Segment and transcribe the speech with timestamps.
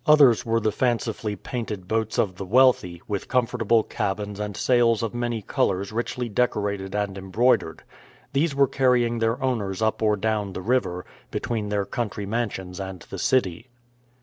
[0.07, 5.13] Others were the fancifully painted boats of the wealthy, with comfortable cabins and sails of
[5.13, 7.83] many colors richly decorated and embroidered.
[8.33, 13.01] These were carrying their owners up or down the river, between their country mansions and
[13.11, 13.69] the city.